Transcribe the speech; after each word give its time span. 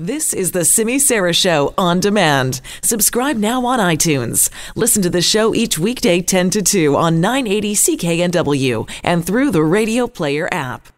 This 0.00 0.32
is 0.32 0.52
the 0.52 0.64
Simi 0.64 0.98
Sara 0.98 1.34
Show 1.34 1.74
on 1.76 2.00
demand. 2.00 2.62
Subscribe 2.82 3.36
now 3.36 3.66
on 3.66 3.78
iTunes. 3.78 4.48
Listen 4.74 5.02
to 5.02 5.10
the 5.10 5.20
show 5.20 5.54
each 5.54 5.78
weekday 5.78 6.22
10 6.22 6.48
to 6.48 6.62
2 6.62 6.96
on 6.96 7.20
980 7.20 7.74
CKNW 7.74 8.90
and 9.04 9.26
through 9.26 9.50
the 9.50 9.62
Radio 9.62 10.06
Player 10.06 10.48
app. 10.50 10.88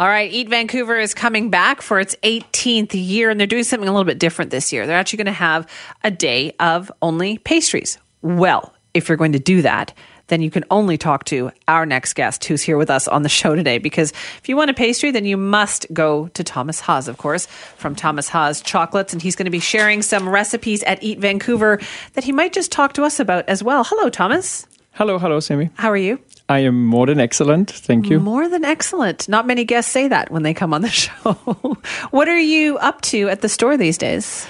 All 0.00 0.08
right, 0.08 0.28
Eat 0.32 0.48
Vancouver 0.48 0.98
is 0.98 1.14
coming 1.14 1.48
back 1.48 1.80
for 1.80 2.00
its 2.00 2.16
18th 2.24 2.90
year, 2.94 3.30
and 3.30 3.38
they're 3.38 3.46
doing 3.46 3.62
something 3.62 3.88
a 3.88 3.92
little 3.92 4.04
bit 4.04 4.18
different 4.18 4.50
this 4.50 4.72
year. 4.72 4.84
They're 4.84 4.98
actually 4.98 5.18
going 5.18 5.26
to 5.26 5.32
have 5.32 5.70
a 6.02 6.10
day 6.10 6.56
of 6.58 6.90
only 7.02 7.38
pastries. 7.38 7.98
Well, 8.20 8.74
if 8.94 9.08
you're 9.08 9.16
going 9.16 9.30
to 9.34 9.38
do 9.38 9.62
that, 9.62 9.94
then 10.28 10.42
you 10.42 10.50
can 10.50 10.64
only 10.70 10.96
talk 10.96 11.24
to 11.26 11.50
our 11.68 11.84
next 11.86 12.14
guest 12.14 12.44
who's 12.44 12.62
here 12.62 12.76
with 12.76 12.90
us 12.90 13.06
on 13.08 13.22
the 13.22 13.28
show 13.28 13.54
today. 13.54 13.78
Because 13.78 14.10
if 14.38 14.48
you 14.48 14.56
want 14.56 14.70
a 14.70 14.74
pastry, 14.74 15.10
then 15.10 15.24
you 15.24 15.36
must 15.36 15.86
go 15.92 16.28
to 16.28 16.44
Thomas 16.44 16.80
Haas, 16.80 17.08
of 17.08 17.18
course, 17.18 17.46
from 17.76 17.94
Thomas 17.94 18.28
Haas 18.28 18.60
Chocolates. 18.60 19.12
And 19.12 19.20
he's 19.20 19.36
going 19.36 19.44
to 19.46 19.50
be 19.50 19.60
sharing 19.60 20.02
some 20.02 20.28
recipes 20.28 20.82
at 20.84 21.02
Eat 21.02 21.18
Vancouver 21.18 21.80
that 22.14 22.24
he 22.24 22.32
might 22.32 22.52
just 22.52 22.72
talk 22.72 22.94
to 22.94 23.04
us 23.04 23.20
about 23.20 23.48
as 23.48 23.62
well. 23.62 23.84
Hello, 23.84 24.08
Thomas. 24.08 24.66
Hello, 24.92 25.18
hello, 25.18 25.40
Sammy. 25.40 25.70
How 25.74 25.90
are 25.90 25.96
you? 25.96 26.20
I 26.48 26.60
am 26.60 26.86
more 26.86 27.06
than 27.06 27.18
excellent. 27.18 27.70
Thank 27.70 28.10
you. 28.10 28.20
More 28.20 28.48
than 28.48 28.64
excellent. 28.64 29.28
Not 29.28 29.46
many 29.46 29.64
guests 29.64 29.90
say 29.90 30.08
that 30.08 30.30
when 30.30 30.42
they 30.42 30.54
come 30.54 30.72
on 30.74 30.82
the 30.82 30.88
show. 30.90 31.32
what 32.10 32.28
are 32.28 32.38
you 32.38 32.78
up 32.78 33.00
to 33.02 33.28
at 33.28 33.40
the 33.40 33.48
store 33.48 33.76
these 33.76 33.98
days? 33.98 34.46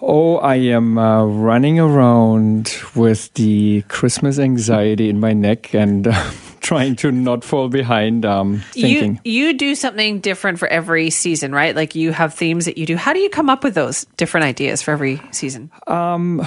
Oh, 0.00 0.36
I 0.38 0.56
am 0.56 0.96
uh, 0.96 1.24
running 1.24 1.80
around 1.80 2.72
with 2.94 3.32
the 3.34 3.82
Christmas 3.88 4.38
anxiety 4.38 5.08
in 5.08 5.18
my 5.18 5.32
neck 5.32 5.74
and 5.74 6.06
uh, 6.06 6.30
trying 6.60 6.96
to 6.96 7.10
not 7.10 7.44
fall 7.44 7.68
behind. 7.68 8.24
Um, 8.24 8.58
thinking. 8.72 9.20
You, 9.24 9.46
you 9.48 9.54
do 9.54 9.74
something 9.74 10.20
different 10.20 10.58
for 10.58 10.68
every 10.68 11.10
season, 11.10 11.52
right? 11.52 11.74
Like 11.74 11.94
you 11.94 12.12
have 12.12 12.34
themes 12.34 12.66
that 12.66 12.78
you 12.78 12.86
do. 12.86 12.96
How 12.96 13.12
do 13.12 13.18
you 13.18 13.30
come 13.30 13.50
up 13.50 13.64
with 13.64 13.74
those 13.74 14.04
different 14.16 14.44
ideas 14.44 14.82
for 14.82 14.92
every 14.92 15.20
season? 15.32 15.70
Um, 15.86 16.46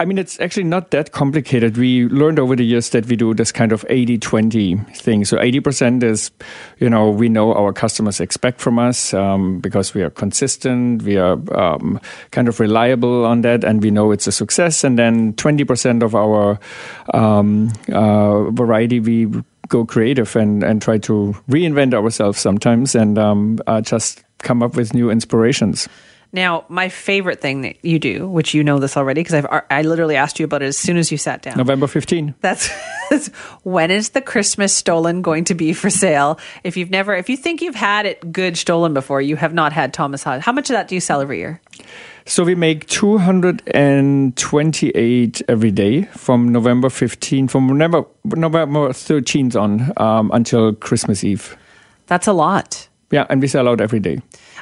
I 0.00 0.04
mean, 0.04 0.16
it's 0.16 0.38
actually 0.38 0.64
not 0.64 0.92
that 0.92 1.10
complicated. 1.10 1.76
We 1.76 2.04
learned 2.06 2.38
over 2.38 2.54
the 2.54 2.64
years 2.64 2.90
that 2.90 3.06
we 3.06 3.16
do 3.16 3.34
this 3.34 3.50
kind 3.50 3.72
of 3.72 3.84
80 3.88 4.18
20 4.18 4.76
thing. 4.94 5.24
So 5.24 5.38
80% 5.38 6.04
is, 6.04 6.30
you 6.78 6.88
know, 6.88 7.10
we 7.10 7.28
know 7.28 7.52
our 7.52 7.72
customers 7.72 8.20
expect 8.20 8.60
from 8.60 8.78
us 8.78 9.12
um, 9.12 9.58
because 9.58 9.94
we 9.94 10.02
are 10.02 10.10
consistent, 10.10 11.02
we 11.02 11.16
are 11.16 11.36
um, 11.52 12.00
kind 12.30 12.46
of 12.46 12.60
reliable 12.60 13.26
on 13.26 13.40
that, 13.40 13.64
and 13.64 13.82
we 13.82 13.90
know 13.90 14.12
it's 14.12 14.28
a 14.28 14.32
success. 14.32 14.84
And 14.84 14.96
then 14.96 15.32
20% 15.32 16.04
of 16.04 16.14
our 16.14 16.60
um, 17.12 17.72
uh, 17.92 18.50
variety, 18.50 19.00
we 19.00 19.26
go 19.66 19.84
creative 19.84 20.36
and, 20.36 20.62
and 20.62 20.80
try 20.80 20.98
to 20.98 21.34
reinvent 21.50 21.92
ourselves 21.92 22.38
sometimes 22.38 22.94
and 22.94 23.18
um, 23.18 23.58
uh, 23.66 23.80
just 23.80 24.22
come 24.38 24.62
up 24.62 24.76
with 24.76 24.94
new 24.94 25.10
inspirations. 25.10 25.88
Now, 26.30 26.66
my 26.68 26.90
favorite 26.90 27.40
thing 27.40 27.62
that 27.62 27.82
you 27.82 27.98
do, 27.98 28.28
which 28.28 28.52
you 28.52 28.62
know 28.62 28.78
this 28.78 28.98
already 28.98 29.22
because 29.22 29.32
I've 29.34 29.46
I 29.70 29.80
literally 29.82 30.16
asked 30.16 30.38
you 30.38 30.44
about 30.44 30.60
it 30.62 30.66
as 30.66 30.76
soon 30.76 30.98
as 30.98 31.10
you 31.10 31.16
sat 31.16 31.40
down. 31.40 31.56
November 31.56 31.86
15. 31.86 32.34
That's, 32.40 32.68
that's 33.10 33.28
when 33.62 33.90
is 33.90 34.10
the 34.10 34.20
Christmas 34.20 34.74
stollen 34.74 35.22
going 35.22 35.44
to 35.44 35.54
be 35.54 35.72
for 35.72 35.88
sale? 35.88 36.38
If 36.64 36.76
you've 36.76 36.90
never 36.90 37.14
if 37.14 37.30
you 37.30 37.38
think 37.38 37.62
you've 37.62 37.74
had 37.74 38.04
it 38.04 38.30
good 38.30 38.58
stollen 38.58 38.92
before, 38.92 39.22
you 39.22 39.36
have 39.36 39.54
not 39.54 39.72
had 39.72 39.94
Thomas 39.94 40.22
Haas. 40.22 40.44
How 40.44 40.52
much 40.52 40.68
of 40.68 40.74
that 40.74 40.88
do 40.88 40.94
you 40.94 41.00
sell 41.00 41.22
every 41.22 41.38
year? 41.38 41.62
So 42.26 42.44
we 42.44 42.54
make 42.54 42.86
228 42.88 45.42
every 45.48 45.70
day 45.70 46.02
from 46.02 46.52
November 46.52 46.90
15 46.90 47.48
from 47.48 47.68
November 47.68 48.04
November 48.24 48.90
13th 48.90 49.58
on 49.58 49.94
um, 49.96 50.30
until 50.34 50.74
Christmas 50.74 51.24
Eve. 51.24 51.56
That's 52.06 52.26
a 52.26 52.34
lot. 52.34 52.88
Yeah, 53.10 53.26
and 53.30 53.40
we 53.40 53.48
sell 53.48 53.68
out 53.68 53.80
every 53.80 54.00
day. 54.00 54.20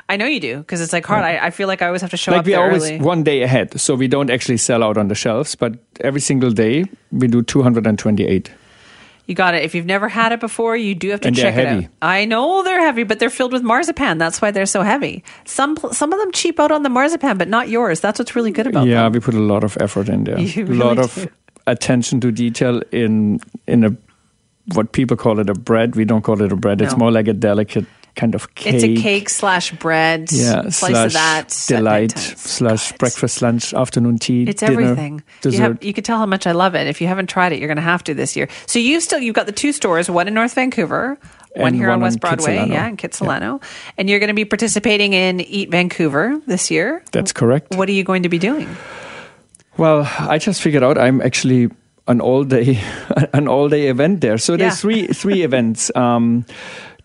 I 0.08 0.16
know 0.16 0.26
you 0.26 0.38
do 0.38 0.58
because 0.58 0.80
it's 0.80 0.92
like 0.92 1.04
hard. 1.04 1.24
I, 1.24 1.46
I 1.46 1.50
feel 1.50 1.66
like 1.66 1.82
I 1.82 1.86
always 1.86 2.02
have 2.02 2.10
to 2.10 2.16
show 2.16 2.30
like 2.30 2.40
up 2.40 2.46
we 2.46 2.52
there 2.52 2.64
always 2.64 2.84
early. 2.84 3.00
one 3.00 3.24
day 3.24 3.42
ahead, 3.42 3.80
so 3.80 3.94
we 3.94 4.06
don't 4.06 4.30
actually 4.30 4.58
sell 4.58 4.84
out 4.84 4.96
on 4.96 5.08
the 5.08 5.16
shelves, 5.16 5.56
but 5.56 5.74
every 6.00 6.20
single 6.20 6.50
day 6.50 6.84
we 7.10 7.26
do 7.26 7.42
228. 7.42 8.52
You 9.26 9.34
got 9.34 9.56
it. 9.56 9.64
If 9.64 9.74
you've 9.74 9.86
never 9.86 10.08
had 10.08 10.30
it 10.30 10.38
before, 10.38 10.76
you 10.76 10.94
do 10.94 11.10
have 11.10 11.20
to 11.22 11.28
And 11.28 11.36
check 11.36 11.56
it 11.56 11.66
out. 11.66 11.84
I 12.00 12.24
know 12.26 12.62
they're 12.62 12.80
heavy, 12.80 13.02
but 13.02 13.18
they're 13.18 13.30
filled 13.30 13.52
with 13.52 13.62
marzipan. 13.62 14.18
That's 14.18 14.40
why 14.40 14.52
they're 14.52 14.66
so 14.66 14.82
heavy. 14.82 15.24
Some 15.44 15.76
some 15.90 16.12
of 16.12 16.20
them 16.20 16.30
cheap 16.30 16.60
out 16.60 16.70
on 16.70 16.84
the 16.84 16.88
marzipan, 16.88 17.36
but 17.36 17.48
not 17.48 17.68
yours. 17.68 17.98
That's 17.98 18.20
what's 18.20 18.36
really 18.36 18.52
good 18.52 18.68
about 18.68 18.86
yeah, 18.86 19.02
them. 19.02 19.12
Yeah, 19.12 19.18
we 19.18 19.20
put 19.20 19.34
a 19.34 19.40
lot 19.40 19.64
of 19.64 19.76
effort 19.80 20.08
in 20.08 20.24
there. 20.24 20.38
You 20.56 20.66
a 20.66 20.68
lot 20.68 20.98
really 20.98 21.24
of 21.24 21.28
attention 21.66 22.20
to 22.20 22.30
detail 22.30 22.80
in 22.92 23.40
in 23.66 23.82
a 23.82 23.96
what 24.74 24.92
people 24.92 25.16
call 25.16 25.40
it 25.40 25.50
a 25.50 25.54
bread. 25.54 25.96
We 25.96 26.04
don't 26.04 26.22
call 26.22 26.40
it 26.42 26.52
a 26.52 26.56
bread. 26.56 26.80
It's 26.80 26.96
more 26.96 27.10
like 27.10 27.26
a 27.26 27.32
delicate 27.32 27.86
kind 28.16 28.34
of 28.34 28.54
cake. 28.54 28.74
It's 28.74 28.84
a 28.84 28.96
cake 28.96 29.28
slash 29.28 29.70
bread. 29.72 30.32
Yeah, 30.32 30.62
slice 30.70 30.74
slash 30.92 31.06
of 31.06 31.12
that. 31.12 31.38
at 31.46 31.64
delight 31.68 32.18
slash 32.18 32.90
God, 32.92 32.98
breakfast, 32.98 33.42
lunch, 33.42 33.72
afternoon 33.74 34.18
tea. 34.18 34.44
It's 34.44 34.60
dinner, 34.60 34.80
everything. 34.80 35.22
You, 35.44 35.52
have, 35.60 35.84
you 35.84 35.92
can 35.92 36.02
tell 36.02 36.18
how 36.18 36.26
much 36.26 36.46
I 36.46 36.52
love 36.52 36.74
it. 36.74 36.86
If 36.88 37.00
you 37.00 37.06
haven't 37.06 37.28
tried 37.28 37.52
it, 37.52 37.58
you're 37.58 37.68
going 37.68 37.76
to 37.76 37.82
have 37.82 38.02
to 38.04 38.14
this 38.14 38.34
year. 38.34 38.48
So 38.66 38.78
you 38.78 39.00
still 39.00 39.20
you've 39.20 39.34
got 39.36 39.46
the 39.46 39.52
two 39.52 39.70
stores, 39.72 40.10
one 40.10 40.26
in 40.28 40.34
North 40.34 40.54
Vancouver, 40.54 41.18
one 41.54 41.74
here 41.74 41.90
on 41.90 42.00
West 42.00 42.20
Broadway, 42.20 42.56
Kitsilano. 42.56 42.68
yeah, 42.68 42.86
in 42.88 42.96
Kitsilano, 42.96 43.62
and 43.96 44.08
you're 44.10 44.18
going 44.18 44.28
to 44.28 44.34
be 44.34 44.44
participating 44.44 45.12
in 45.12 45.40
Eat 45.40 45.70
Vancouver 45.70 46.40
this 46.46 46.70
year. 46.70 47.02
That's 47.12 47.32
correct. 47.32 47.74
What 47.76 47.88
are 47.88 47.92
you 47.92 48.04
going 48.04 48.22
to 48.24 48.28
be 48.28 48.38
doing? 48.38 48.68
Well, 49.76 50.10
I 50.18 50.38
just 50.38 50.62
figured 50.62 50.82
out 50.82 50.96
I'm 50.98 51.20
actually 51.20 51.68
an 52.08 52.20
all 52.20 52.44
day 52.44 52.80
an 53.32 53.46
all 53.48 53.68
day 53.68 53.88
event 53.88 54.20
there. 54.22 54.38
So 54.38 54.56
there's 54.56 54.72
Yeah. 54.72 54.76
three 54.76 55.06
three 55.08 55.42
events. 55.48 55.90
Um, 55.94 56.44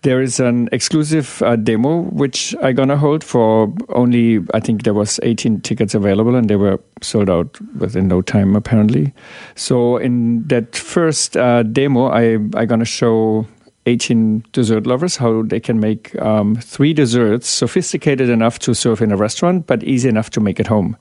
there 0.04 0.22
is 0.22 0.40
an 0.40 0.68
exclusive 0.72 1.42
uh, 1.44 1.56
demo 1.56 2.02
which 2.12 2.56
I'm 2.62 2.76
gonna 2.76 2.98
hold 2.98 3.24
for 3.24 3.72
only 3.90 4.40
I 4.54 4.60
think 4.60 4.84
there 4.84 4.94
was 4.96 5.20
18 5.24 5.62
tickets 5.62 5.94
available 5.94 6.36
and 6.36 6.50
they 6.50 6.56
were 6.56 6.80
sold 7.02 7.30
out 7.30 7.60
within 7.78 8.08
no 8.08 8.22
time 8.22 8.56
apparently. 8.56 9.14
So 9.56 9.98
in 9.98 10.44
that 10.48 10.76
first 10.76 11.38
uh, 11.38 11.64
demo, 11.64 12.08
I 12.08 12.38
I 12.56 12.66
gonna 12.66 12.86
show 12.86 13.46
18 13.88 14.44
dessert 14.54 14.86
lovers 14.86 15.18
how 15.18 15.42
they 15.44 15.60
can 15.60 15.80
make 15.80 16.16
um, 16.22 16.56
three 16.56 16.94
desserts 16.94 17.48
sophisticated 17.48 18.30
enough 18.30 18.60
to 18.60 18.74
serve 18.76 19.02
in 19.02 19.12
a 19.12 19.18
restaurant 19.18 19.66
but 19.68 19.84
easy 19.84 20.08
enough 20.10 20.30
to 20.32 20.40
make 20.40 20.60
at 20.60 20.68
home. 20.68 20.96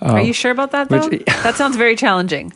Are 0.00 0.20
you 0.22 0.32
sure 0.32 0.50
about 0.50 0.70
that 0.72 0.88
though? 0.88 1.08
Which- 1.08 1.24
that 1.44 1.54
sounds 1.56 1.76
very 1.76 1.94
challenging. 1.96 2.52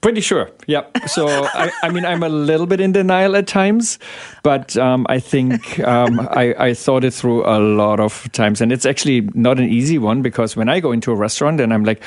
Pretty 0.00 0.20
sure. 0.20 0.48
Yep. 0.68 1.08
So 1.08 1.26
I, 1.26 1.72
I 1.82 1.88
mean, 1.88 2.04
I'm 2.04 2.22
a 2.22 2.28
little 2.28 2.66
bit 2.66 2.80
in 2.80 2.92
denial 2.92 3.34
at 3.34 3.48
times, 3.48 3.98
but 4.44 4.76
um, 4.76 5.04
I 5.08 5.18
think 5.18 5.80
um, 5.80 6.20
I, 6.20 6.54
I 6.56 6.74
thought 6.74 7.02
it 7.02 7.12
through 7.12 7.44
a 7.44 7.58
lot 7.58 7.98
of 7.98 8.30
times, 8.30 8.60
and 8.60 8.70
it's 8.70 8.86
actually 8.86 9.22
not 9.34 9.58
an 9.58 9.68
easy 9.68 9.98
one 9.98 10.22
because 10.22 10.54
when 10.54 10.68
I 10.68 10.78
go 10.78 10.92
into 10.92 11.10
a 11.10 11.16
restaurant 11.16 11.60
and 11.60 11.74
I'm 11.74 11.82
like, 11.82 12.00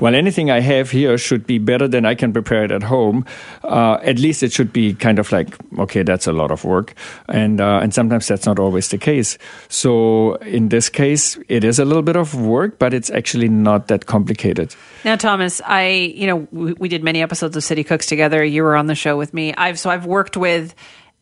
well, 0.00 0.16
anything 0.16 0.50
I 0.50 0.58
have 0.58 0.90
here 0.90 1.16
should 1.18 1.46
be 1.46 1.58
better 1.58 1.86
than 1.86 2.04
I 2.04 2.16
can 2.16 2.32
prepare 2.32 2.64
it 2.64 2.72
at 2.72 2.82
home. 2.82 3.24
Uh, 3.62 3.98
at 4.02 4.18
least 4.18 4.42
it 4.42 4.52
should 4.52 4.72
be 4.72 4.92
kind 4.94 5.20
of 5.20 5.30
like, 5.30 5.56
okay, 5.78 6.02
that's 6.02 6.26
a 6.26 6.32
lot 6.32 6.50
of 6.50 6.64
work, 6.64 6.94
and 7.28 7.60
uh, 7.60 7.78
and 7.80 7.94
sometimes 7.94 8.26
that's 8.26 8.44
not 8.44 8.58
always 8.58 8.88
the 8.88 8.98
case. 8.98 9.38
So 9.68 10.34
in 10.36 10.70
this 10.70 10.88
case, 10.88 11.38
it 11.48 11.62
is 11.62 11.78
a 11.78 11.84
little 11.84 12.02
bit 12.02 12.16
of 12.16 12.34
work, 12.34 12.80
but 12.80 12.92
it's 12.92 13.08
actually 13.08 13.48
not 13.48 13.86
that 13.86 14.06
complicated. 14.06 14.74
Now, 15.04 15.14
Thomas, 15.14 15.60
I 15.64 16.12
you 16.16 16.26
know 16.26 16.48
we, 16.50 16.72
we 16.72 16.88
did 16.88 17.04
many 17.04 17.22
episodes 17.22 17.35
of 17.42 17.62
City 17.62 17.84
Cooks 17.84 18.06
together. 18.06 18.44
You 18.44 18.62
were 18.62 18.76
on 18.76 18.86
the 18.86 18.94
show 18.94 19.16
with 19.16 19.32
me. 19.34 19.54
I've 19.54 19.78
so 19.78 19.90
I've 19.90 20.06
worked 20.06 20.36
with 20.36 20.74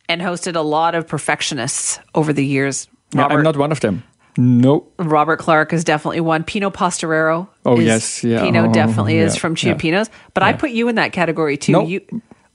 and 0.09 0.21
hosted 0.21 0.57
a 0.57 0.61
lot 0.61 0.95
of 0.95 1.07
perfectionists 1.09 1.99
over 2.15 2.33
the 2.33 2.45
years. 2.45 2.89
Yeah, 3.13 3.27
I'm 3.27 3.43
not 3.43 3.57
one 3.57 3.73
of 3.73 3.81
them. 3.81 4.03
No. 4.37 4.87
Robert 4.99 5.39
Clark 5.39 5.73
is 5.73 5.85
definitely 5.85 6.21
one. 6.21 6.43
Pino 6.45 6.71
Posteraro. 6.71 7.49
Oh, 7.65 7.79
is- 7.79 7.85
yes, 7.87 8.25
yeah. 8.25 8.43
Pino 8.43 8.69
Oh, 8.69 8.73
definitely 8.73 9.19
is 9.19 9.35
yeah, 9.35 9.41
from 9.41 9.53
yeah. 9.53 9.75
Cioppino's. 9.75 10.11
But 10.35 10.43
I 10.43 10.53
put 10.53 10.71
you 10.71 10.89
in 10.89 10.97
that 10.97 11.13
category 11.13 11.57
too. 11.57 11.73
No. 11.73 11.87
You 11.87 12.01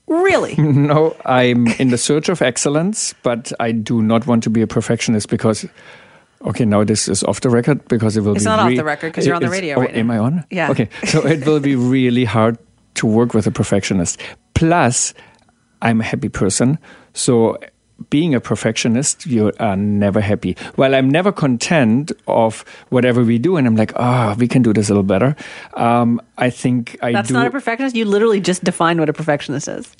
really? 0.08 0.56
No, 0.58 1.16
I'm 1.26 1.68
in 1.80 1.90
the 1.90 1.98
search 1.98 2.30
of 2.30 2.42
excellence, 2.42 3.14
but 3.24 3.54
I 3.60 3.72
do 3.72 4.02
not 4.02 4.28
want 4.28 4.44
to 4.44 4.50
be 4.50 4.62
a 4.62 4.68
perfectionist 4.68 5.30
because. 5.30 5.66
Okay, 6.46 6.64
now 6.64 6.86
this 6.86 7.10
is 7.10 7.22
off 7.26 7.42
the 7.42 7.50
record 7.50 7.86
because 7.90 8.16
it 8.16 8.22
will 8.22 8.34
It's 8.34 8.46
be. 8.46 8.50
not 8.50 8.60
off 8.60 8.74
the 8.74 8.84
record 8.86 9.12
because 9.12 9.28
you're 9.28 9.36
on 9.36 9.42
the 9.42 9.50
radio 9.50 9.76
oh, 9.76 9.82
right 9.82 9.94
now. 9.94 10.00
Am 10.00 10.12
I 10.12 10.18
on? 10.20 10.46
Yeah. 10.50 10.72
Okay, 10.72 10.88
so 11.04 11.26
it 11.28 11.46
will 11.46 11.60
be 11.60 11.76
really 11.96 12.24
hard 12.24 12.58
to 13.00 13.08
work 13.08 13.34
with 13.34 13.48
a 13.48 13.52
perfectionist. 13.52 14.20
Plus, 14.54 15.14
I'm 15.82 16.02
a 16.02 16.04
happy 16.04 16.30
person, 16.30 16.78
so 17.14 17.58
being 18.10 18.34
a 18.34 18.40
perfectionist, 18.40 19.26
you 19.26 19.52
are 19.60 19.76
never 19.76 20.22
happy. 20.22 20.56
Well, 20.78 20.96
I'm 20.96 21.10
never 21.10 21.32
content 21.32 22.12
of 22.28 22.64
whatever 22.90 23.24
we 23.24 23.38
do, 23.38 23.58
and 23.58 23.68
I'm 23.68 23.76
like, 23.76 23.94
ah, 23.96 24.36
we 24.38 24.48
can 24.48 24.62
do 24.62 24.74
this 24.74 24.90
a 24.90 24.94
little 24.94 25.04
better. 25.04 25.36
Um, 25.74 26.22
I 26.38 26.50
think 26.50 26.98
I 27.02 27.12
That's 27.12 27.28
do. 27.28 27.34
not 27.34 27.48
a 27.48 27.52
perfectionist. 27.52 27.96
You 27.96 28.06
literally 28.06 28.40
just 28.40 28.64
defined 28.64 29.00
what 29.00 29.10
a 29.10 29.14
perfectionist 29.14 29.68
is. 29.68 29.96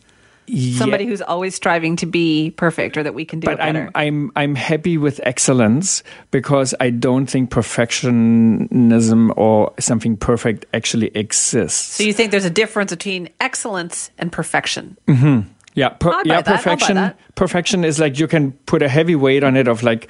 Yeah. 0.52 0.80
Somebody 0.80 1.06
who's 1.06 1.22
always 1.22 1.54
striving 1.54 1.96
to 1.98 2.08
be 2.08 2.52
perfect 2.52 2.98
or 2.98 3.04
that 3.04 3.14
we 3.14 3.24
can 3.24 3.40
do 3.40 3.46
but 3.46 3.54
it 3.54 3.60
better. 3.60 3.92
I'm 3.94 4.32
I'm 4.32 4.32
I'm 4.36 4.56
happy 4.56 4.98
with 4.98 5.20
excellence 5.24 6.02
because 6.32 6.74
I 6.80 6.90
don't 6.90 7.28
think 7.28 7.52
perfectionism 7.52 9.38
or 9.38 9.74
something 9.80 10.18
perfect 10.18 10.66
actually 10.74 11.12
exists. 11.14 11.98
so 11.98 12.04
you 12.04 12.14
think 12.14 12.32
there's 12.32 12.46
a 12.46 12.50
difference 12.50 12.92
between 12.92 13.30
excellence 13.40 14.10
and 14.18 14.32
perfection? 14.32 14.98
Mm-hmm. 15.08 15.48
yeah, 15.76 15.90
per, 15.90 16.14
yeah, 16.26 16.42
that, 16.42 16.46
perfection. 16.46 17.14
Perfection 17.36 17.84
is 17.84 18.00
like 18.00 18.18
you 18.18 18.28
can 18.28 18.54
put 18.66 18.82
a 18.82 18.90
heavy 18.90 19.16
weight 19.16 19.44
on 19.44 19.56
it 19.56 19.68
of 19.68 19.84
like, 19.84 20.10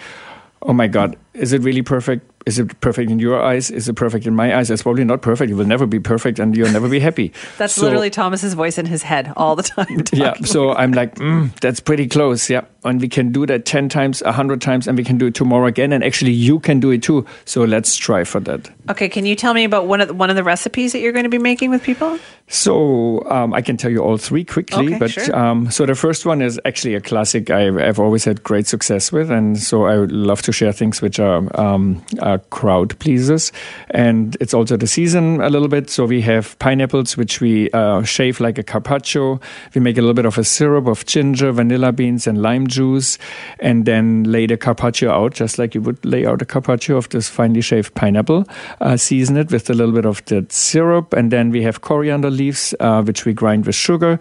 oh 0.61 0.71
my 0.71 0.87
god, 0.87 1.17
is 1.33 1.51
it 1.51 1.61
really 1.63 1.81
perfect? 1.81 2.28
Is 2.45 2.57
it 2.57 2.79
perfect 2.81 3.11
in 3.11 3.19
your 3.19 3.41
eyes? 3.41 3.69
Is 3.69 3.87
it 3.89 3.93
perfect 3.95 4.25
in 4.25 4.35
my 4.35 4.57
eyes? 4.57 4.71
It's 4.71 4.83
probably 4.83 5.03
not 5.03 5.21
perfect. 5.21 5.51
It 5.51 5.55
will 5.55 5.65
never 5.65 5.85
be 5.85 5.99
perfect, 5.99 6.39
and 6.39 6.55
you'll 6.55 6.71
never 6.71 6.87
be 6.89 6.99
happy. 6.99 7.33
That's 7.57 7.73
So- 7.75 7.83
literally 7.83 8.09
Thomas's 8.09 8.53
voice 8.53 8.77
in 8.77 8.85
his 8.85 9.03
head 9.03 9.33
all 9.35 9.55
the 9.55 9.63
time. 9.63 10.03
yeah. 10.13 10.33
So 10.45 10.71
I'm 10.73 10.91
like, 10.93 11.15
mm, 11.15 11.53
that's 11.59 11.79
pretty 11.79 12.07
close. 12.07 12.49
Yeah, 12.49 12.61
and 12.83 13.01
we 13.01 13.07
can 13.07 13.31
do 13.31 13.45
that 13.45 13.65
ten 13.65 13.89
times, 13.89 14.21
a 14.21 14.31
hundred 14.31 14.61
times, 14.61 14.87
and 14.87 14.97
we 14.97 15.03
can 15.03 15.17
do 15.17 15.27
it 15.27 15.35
tomorrow 15.35 15.67
again. 15.67 15.93
And 15.93 16.03
actually, 16.03 16.31
you 16.31 16.59
can 16.59 16.79
do 16.79 16.91
it 16.91 17.03
too. 17.03 17.25
So 17.45 17.63
let's 17.63 17.95
try 17.95 18.23
for 18.23 18.39
that. 18.41 18.69
Okay, 18.89 19.09
can 19.09 19.25
you 19.25 19.35
tell 19.35 19.53
me 19.53 19.63
about 19.63 19.87
one 19.87 20.01
of 20.01 20.07
the, 20.07 20.13
one 20.13 20.29
of 20.29 20.35
the 20.35 20.43
recipes 20.43 20.93
that 20.93 20.99
you're 20.99 21.11
going 21.11 21.23
to 21.23 21.29
be 21.29 21.37
making 21.37 21.69
with 21.69 21.83
people? 21.83 22.17
So 22.47 23.23
um, 23.29 23.53
I 23.53 23.61
can 23.61 23.77
tell 23.77 23.91
you 23.91 23.99
all 23.99 24.17
three 24.17 24.43
quickly. 24.43 24.87
Okay, 24.87 24.97
but 24.97 25.11
sure. 25.11 25.35
um, 25.35 25.69
so 25.69 25.85
the 25.85 25.93
first 25.93 26.25
one 26.25 26.41
is 26.41 26.59
actually 26.65 26.95
a 26.95 27.01
classic 27.01 27.51
I've, 27.51 27.77
I've 27.77 27.99
always 27.99 28.25
had 28.25 28.41
great 28.43 28.65
success 28.65 29.11
with, 29.11 29.29
and 29.29 29.59
so 29.59 29.85
I 29.85 29.99
would 29.99 30.11
love 30.11 30.41
to 30.43 30.51
share 30.51 30.71
things 30.71 31.01
which 31.01 31.19
are, 31.19 31.47
um, 31.59 32.03
are 32.21 32.39
crowd 32.49 32.97
pleasers. 32.97 33.51
And 33.91 34.35
it's 34.39 34.53
also 34.53 34.77
the 34.77 34.87
season 34.87 35.41
a 35.41 35.49
little 35.49 35.67
bit. 35.67 35.89
So 35.91 36.05
we 36.05 36.21
have 36.21 36.57
pineapples 36.57 37.17
which 37.17 37.39
we 37.39 37.69
uh, 37.71 38.01
shave 38.01 38.39
like 38.39 38.57
a 38.57 38.63
carpaccio. 38.63 39.39
We 39.75 39.81
make 39.81 39.97
a 39.97 40.01
little 40.01 40.15
bit 40.15 40.25
of 40.25 40.37
a 40.37 40.43
syrup 40.43 40.87
of 40.87 41.05
ginger, 41.05 41.51
vanilla 41.51 41.91
beans, 41.91 42.25
and 42.25 42.41
lime 42.41 42.65
juice, 42.69 43.17
and 43.59 43.85
then 43.85 44.23
lay 44.23 44.45
the 44.47 44.55
carpaccio 44.57 45.11
out 45.11 45.33
just 45.33 45.57
like 45.59 45.75
you 45.75 45.81
would 45.81 46.03
lay 46.05 46.25
out 46.25 46.41
a 46.41 46.45
carpaccio 46.45 46.95
of 46.95 47.09
this 47.09 47.27
finely 47.27 47.61
shaved 47.61 47.93
pineapple. 47.95 48.45
Uh, 48.79 48.95
season 48.95 49.35
it 49.35 49.51
with 49.51 49.69
a 49.69 49.73
little 49.73 49.93
bit 49.93 50.05
of 50.05 50.23
the 50.25 50.45
syrup, 50.49 51.11
and 51.13 51.31
then 51.31 51.49
we 51.49 51.61
have 51.63 51.81
coriander 51.81 52.29
leaves, 52.29 52.73
uh, 52.79 53.01
which 53.03 53.25
we 53.25 53.33
grind 53.33 53.65
with 53.65 53.75
sugar, 53.75 54.17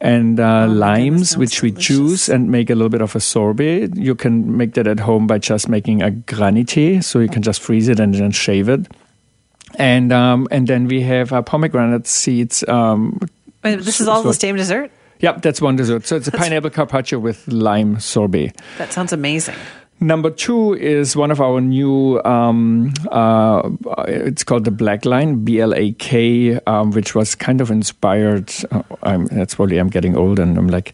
and 0.00 0.38
uh, 0.40 0.66
Oh 0.68 0.72
limes, 0.72 1.36
which 1.38 1.62
we 1.62 1.70
delicious. 1.70 1.86
juice 1.96 2.28
and 2.28 2.50
make 2.50 2.68
a 2.68 2.74
little 2.74 2.88
bit 2.90 3.00
of 3.02 3.16
a 3.16 3.20
sorbet. 3.20 3.96
You 3.96 4.14
can 4.14 4.56
make 4.56 4.74
that 4.74 4.86
at 4.86 5.00
home 5.00 5.26
by 5.26 5.38
just 5.38 5.68
making 5.68 6.02
a 6.02 6.10
granité, 6.10 7.02
so 7.02 7.20
you 7.20 7.28
can 7.28 7.42
just 7.42 7.60
freeze 7.62 7.88
it 7.88 7.98
and 8.00 8.14
then 8.14 8.32
shave 8.32 8.68
it. 8.68 8.86
And 9.78 10.12
um, 10.12 10.48
and 10.50 10.66
then 10.66 10.86
we 10.86 11.00
have 11.02 11.32
uh, 11.32 11.40
pomegranate 11.42 12.06
seeds. 12.06 12.62
Um, 12.68 13.18
Wait, 13.64 13.76
This 13.80 14.00
is 14.00 14.08
all 14.08 14.22
So- 14.22 14.28
the 14.28 14.34
same 14.34 14.56
dessert? 14.56 14.90
Yep, 15.22 15.42
that's 15.42 15.60
one 15.60 15.76
dessert. 15.76 16.06
So 16.06 16.16
it's 16.16 16.28
a 16.28 16.32
pineapple 16.32 16.70
carpaccio 16.70 17.18
with 17.18 17.48
lime 17.48 17.98
sorbet. 17.98 18.52
That 18.78 18.92
sounds 18.92 19.12
amazing. 19.12 19.56
Number 20.00 20.30
two 20.30 20.74
is 20.74 21.14
one 21.14 21.30
of 21.30 21.40
our 21.40 21.60
new. 21.60 22.20
Um, 22.24 22.92
uh, 23.12 23.70
it's 24.08 24.42
called 24.42 24.64
the 24.64 24.72
Black 24.72 25.04
Line, 25.04 25.44
B 25.44 25.60
L 25.60 25.72
A 25.74 25.92
K, 25.92 26.58
um, 26.66 26.90
which 26.90 27.14
was 27.14 27.36
kind 27.36 27.60
of 27.60 27.70
inspired. 27.70 28.52
Uh, 28.72 28.82
I'm, 29.04 29.26
that's 29.26 29.54
probably 29.54 29.78
I'm 29.78 29.88
getting 29.88 30.16
old, 30.16 30.40
and 30.40 30.58
I'm 30.58 30.66
like, 30.66 30.92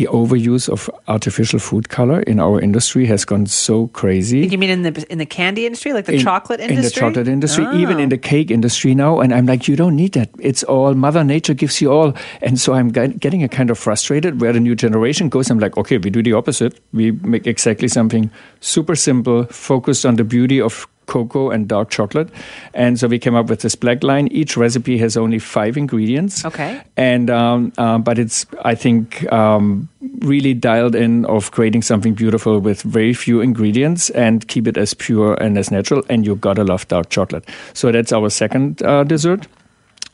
the 0.00 0.06
overuse 0.06 0.66
of 0.70 0.88
artificial 1.08 1.58
food 1.58 1.90
color 1.90 2.22
in 2.22 2.40
our 2.40 2.58
industry 2.58 3.04
has 3.04 3.26
gone 3.26 3.44
so 3.44 3.88
crazy. 3.88 4.46
You 4.46 4.56
mean 4.56 4.70
in 4.70 4.82
the 4.82 5.04
in 5.10 5.18
the 5.18 5.26
candy 5.26 5.66
industry, 5.66 5.92
like 5.92 6.06
the 6.06 6.14
in- 6.14 6.20
chocolate 6.20 6.60
industry? 6.60 6.76
In 6.78 6.82
the 6.84 6.90
chocolate 6.90 7.28
industry, 7.28 7.66
Oh. 7.66 7.76
even 7.76 8.00
in 8.00 8.06
oh. 8.06 8.16
the 8.16 8.18
cake 8.18 8.50
industry 8.50 8.94
now. 8.94 9.20
And 9.20 9.34
I'm 9.34 9.44
like, 9.44 9.68
you 9.68 9.76
don't 9.76 9.94
need 9.96 10.12
that. 10.12 10.30
It's 10.38 10.62
all 10.64 10.94
Mother 10.94 11.22
Nature 11.22 11.52
gives 11.52 11.82
you 11.82 11.92
all. 11.92 12.14
And 12.40 12.58
so 12.58 12.72
I'm 12.72 12.88
get- 12.88 13.20
getting 13.20 13.42
a 13.44 13.48
kind 13.48 13.68
of 13.68 13.78
frustrated 13.78 14.40
where 14.40 14.54
the 14.54 14.60
new 14.60 14.74
generation 14.74 15.28
goes. 15.28 15.50
I'm 15.50 15.58
like, 15.60 15.76
okay, 15.76 15.98
we 15.98 16.08
do 16.08 16.22
the 16.22 16.32
opposite. 16.32 16.80
We 16.94 17.10
make 17.12 17.46
exactly 17.46 17.88
something 17.88 18.30
super 18.60 18.96
simple, 18.96 19.44
focused 19.52 20.06
on 20.06 20.16
the 20.16 20.24
beauty 20.24 20.62
of 20.62 20.88
cocoa 21.10 21.50
and 21.50 21.66
dark 21.66 21.90
chocolate. 21.90 22.30
And 22.72 22.98
so 22.98 23.08
we 23.08 23.18
came 23.18 23.34
up 23.34 23.50
with 23.50 23.60
this 23.60 23.74
black 23.74 24.04
line. 24.04 24.28
Each 24.28 24.56
recipe 24.56 24.96
has 24.98 25.16
only 25.16 25.40
five 25.40 25.76
ingredients. 25.76 26.44
Okay. 26.44 26.80
And 26.96 27.28
um, 27.28 27.72
uh, 27.76 27.98
but 27.98 28.18
it's 28.18 28.46
I 28.64 28.74
think 28.76 29.30
um, 29.32 29.88
really 30.20 30.54
dialed 30.54 30.94
in 30.94 31.26
of 31.26 31.50
creating 31.50 31.82
something 31.82 32.14
beautiful 32.14 32.60
with 32.60 32.82
very 32.82 33.12
few 33.12 33.40
ingredients 33.40 34.10
and 34.10 34.46
keep 34.46 34.68
it 34.68 34.78
as 34.78 34.94
pure 34.94 35.34
and 35.34 35.58
as 35.58 35.70
natural. 35.70 36.02
And 36.08 36.24
you 36.24 36.36
gotta 36.36 36.62
love 36.62 36.86
dark 36.86 37.10
chocolate. 37.10 37.44
So 37.74 37.90
that's 37.90 38.12
our 38.12 38.30
second 38.30 38.82
uh, 38.82 39.04
dessert. 39.04 39.48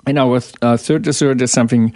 And 0.06 0.19
our 0.19 0.40
th- 0.40 0.54
uh, 0.62 0.76
third 0.76 1.02
dessert 1.02 1.43
is 1.43 1.52
something 1.52 1.93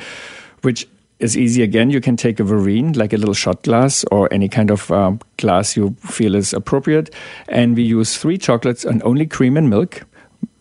which 0.63 0.87
is 1.21 1.37
easy 1.37 1.63
again. 1.63 1.91
You 1.91 2.01
can 2.01 2.17
take 2.17 2.41
a 2.41 2.45
verrine, 2.45 2.97
like 2.97 3.13
a 3.13 3.17
little 3.17 3.35
shot 3.35 3.63
glass 3.63 4.05
or 4.11 4.33
any 4.33 4.49
kind 4.49 4.71
of 4.71 4.91
um, 4.91 5.21
glass 5.37 5.77
you 5.77 5.95
feel 6.01 6.35
is 6.35 6.53
appropriate. 6.53 7.15
And 7.49 7.77
we 7.77 7.83
use 7.83 8.17
three 8.17 8.39
chocolates 8.39 8.85
and 8.85 9.03
only 9.05 9.27
cream 9.27 9.57
and 9.57 9.71
milk. 9.71 10.03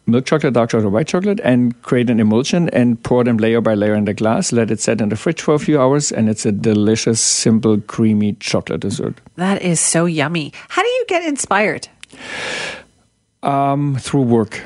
Milk 0.05 0.25
chocolate, 0.25 0.53
dark 0.53 0.71
chocolate, 0.71 0.91
white 0.91 1.07
chocolate, 1.07 1.39
and 1.43 1.79
create 1.83 2.09
an 2.09 2.19
emulsion 2.19 2.67
and 2.69 3.01
pour 3.03 3.23
them 3.23 3.37
layer 3.37 3.61
by 3.61 3.75
layer 3.75 3.93
in 3.93 4.05
the 4.05 4.13
glass. 4.13 4.51
Let 4.51 4.71
it 4.71 4.79
set 4.79 5.01
in 5.01 5.09
the 5.09 5.15
fridge 5.15 5.39
for 5.39 5.53
a 5.53 5.59
few 5.59 5.79
hours, 5.79 6.11
and 6.11 6.27
it's 6.27 6.47
a 6.47 6.51
delicious, 6.51 7.21
simple, 7.21 7.79
creamy 7.81 8.33
chocolate 8.33 8.81
dessert. 8.81 9.21
That 9.35 9.61
is 9.61 9.79
so 9.79 10.05
yummy. 10.05 10.51
How 10.69 10.81
do 10.81 10.87
you 10.87 11.05
get 11.07 11.23
inspired? 11.23 11.87
Um, 13.43 13.97
through 13.97 14.23
work, 14.23 14.63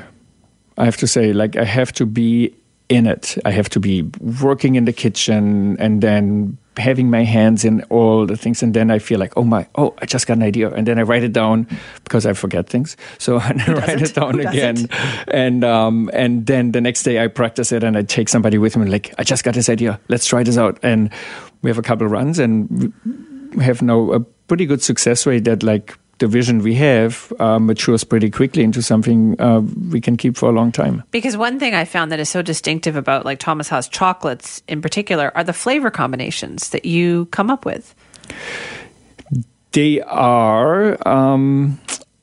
I 0.78 0.86
have 0.86 0.96
to 0.96 1.06
say, 1.06 1.34
like 1.34 1.56
I 1.56 1.64
have 1.64 1.92
to 1.92 2.06
be 2.06 2.54
in 2.94 3.06
it. 3.06 3.36
I 3.44 3.50
have 3.50 3.68
to 3.70 3.80
be 3.80 4.02
working 4.20 4.76
in 4.76 4.84
the 4.84 4.92
kitchen 4.92 5.76
and 5.78 6.02
then 6.02 6.58
having 6.76 7.10
my 7.10 7.22
hands 7.22 7.64
in 7.64 7.82
all 7.84 8.26
the 8.26 8.36
things. 8.36 8.62
And 8.62 8.74
then 8.74 8.90
I 8.90 8.98
feel 8.98 9.18
like, 9.18 9.36
oh 9.36 9.44
my, 9.44 9.66
oh, 9.76 9.94
I 9.98 10.06
just 10.06 10.26
got 10.26 10.36
an 10.36 10.42
idea. 10.42 10.70
And 10.70 10.86
then 10.86 10.98
I 10.98 11.02
write 11.02 11.22
it 11.22 11.32
down 11.32 11.66
because 12.04 12.26
I 12.26 12.32
forget 12.32 12.68
things. 12.68 12.96
So 13.18 13.38
I 13.42 13.52
write 13.68 14.02
it 14.02 14.14
down 14.14 14.40
again. 14.40 14.88
And 15.28 15.64
um, 15.64 16.10
and 16.12 16.46
then 16.46 16.72
the 16.72 16.80
next 16.80 17.02
day 17.02 17.22
I 17.22 17.28
practice 17.28 17.72
it 17.72 17.84
and 17.84 17.96
I 17.96 18.02
take 18.02 18.28
somebody 18.28 18.58
with 18.58 18.76
me. 18.76 18.86
Like, 18.86 19.14
I 19.18 19.24
just 19.24 19.44
got 19.44 19.54
this 19.54 19.68
idea. 19.68 20.00
Let's 20.08 20.26
try 20.26 20.42
this 20.42 20.58
out. 20.58 20.78
And 20.82 21.10
we 21.62 21.70
have 21.70 21.78
a 21.78 21.82
couple 21.82 22.06
of 22.06 22.12
runs 22.12 22.38
and 22.38 22.92
we 23.54 23.64
have 23.64 23.82
now 23.82 24.12
a 24.12 24.20
pretty 24.20 24.66
good 24.66 24.82
success 24.82 25.26
rate 25.26 25.44
that 25.44 25.62
like 25.62 25.96
the 26.24 26.28
vision 26.28 26.60
we 26.60 26.74
have 26.74 27.30
uh, 27.38 27.58
matures 27.58 28.02
pretty 28.02 28.30
quickly 28.30 28.62
into 28.62 28.80
something 28.80 29.38
uh, 29.38 29.60
we 29.90 30.00
can 30.00 30.16
keep 30.16 30.38
for 30.38 30.48
a 30.48 30.52
long 30.52 30.72
time. 30.72 31.02
Because 31.10 31.36
one 31.36 31.58
thing 31.58 31.74
I 31.74 31.84
found 31.84 32.10
that 32.12 32.18
is 32.18 32.30
so 32.30 32.40
distinctive 32.40 32.96
about 32.96 33.26
like 33.26 33.38
Thomas 33.38 33.68
Haas 33.68 33.88
chocolates 33.88 34.62
in 34.66 34.80
particular 34.80 35.30
are 35.34 35.44
the 35.44 35.52
flavor 35.52 35.90
combinations 35.90 36.70
that 36.70 36.86
you 36.86 37.26
come 37.26 37.50
up 37.50 37.66
with. 37.66 37.94
They 39.72 40.00
are 40.00 40.96
um, 41.06 41.78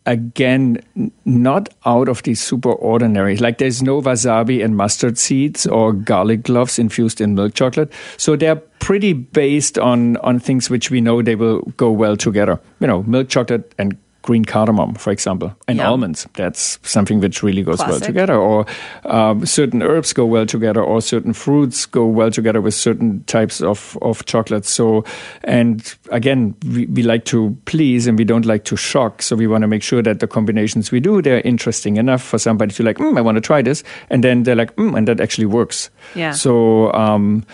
again 0.06 0.80
not 1.26 1.70
out 1.86 2.10
of 2.10 2.24
the 2.24 2.36
super 2.36 2.72
ordinary. 2.72 3.38
Like 3.38 3.58
there's 3.58 3.84
no 3.84 4.02
wasabi 4.02 4.64
and 4.64 4.76
mustard 4.76 5.18
seeds 5.18 5.68
or 5.68 5.94
garlic 5.94 6.44
gloves 6.44 6.80
infused 6.80 7.22
in 7.22 7.36
milk 7.36 7.54
chocolate. 7.54 7.92
So 8.18 8.36
they're 8.36 8.56
pretty 8.56 9.14
based 9.14 9.78
on 9.78 10.18
on 10.18 10.40
things 10.40 10.70
which 10.70 10.90
we 10.90 11.02
know 11.02 11.22
they 11.22 11.36
will 11.36 11.62
go 11.78 11.92
well 11.92 12.18
together. 12.18 12.60
You 12.80 12.88
know, 12.88 13.04
milk 13.04 13.30
chocolate 13.30 13.74
and 13.78 13.98
green 14.22 14.46
cardamom, 14.46 14.96
for 14.96 15.12
example, 15.12 15.56
and 15.68 15.78
Yum. 15.78 15.88
almonds. 15.88 16.28
That's 16.34 16.80
something 16.84 17.20
which 17.20 17.44
really 17.44 17.64
goes 17.64 17.80
well 17.80 18.00
together. 18.00 18.36
Or 18.36 18.66
um, 19.06 19.46
certain 19.46 19.82
herbs 19.82 20.14
go 20.14 20.26
well 20.26 20.46
together, 20.46 20.82
or 20.84 21.02
certain 21.02 21.34
fruits 21.34 21.86
go 21.86 22.06
well 22.06 22.32
together 22.32 22.62
with 22.62 22.74
certain 22.74 23.24
types 23.26 23.62
of, 23.62 23.98
of 24.02 24.26
chocolate. 24.26 24.66
So, 24.66 25.04
and 25.44 25.96
again, 26.12 26.56
we, 26.66 26.86
we 26.88 27.04
like 27.04 27.26
to 27.26 27.58
please 27.66 28.08
and 28.08 28.18
we 28.18 28.26
don't 28.26 28.46
like 28.46 28.64
to 28.66 28.76
shock. 28.76 29.22
So 29.22 29.36
we 29.36 29.48
want 29.48 29.64
to 29.64 29.68
make 29.68 29.84
sure 29.84 30.02
that 30.02 30.20
the 30.20 30.28
combinations 30.28 30.92
we 30.92 31.00
do, 31.00 31.22
they're 31.22 31.42
interesting 31.42 31.98
enough 31.98 32.22
for 32.22 32.38
somebody 32.38 32.74
to 32.74 32.84
like, 32.84 32.98
mm, 32.98 33.18
I 33.18 33.22
want 33.22 33.36
to 33.36 33.42
try 33.42 33.62
this. 33.62 33.84
And 34.10 34.24
then 34.24 34.44
they're 34.44 34.56
like, 34.56 34.76
mm, 34.76 34.98
and 34.98 35.08
that 35.08 35.20
actually 35.20 35.48
works. 35.48 35.90
Yeah. 36.16 36.32
So, 36.32 36.94
um, 36.94 37.46